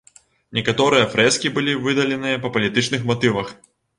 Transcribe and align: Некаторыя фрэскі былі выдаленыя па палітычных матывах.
Некаторыя 0.57 1.09
фрэскі 1.11 1.51
былі 1.57 1.75
выдаленыя 1.83 2.41
па 2.47 2.51
палітычных 2.55 3.07
матывах. 3.13 3.55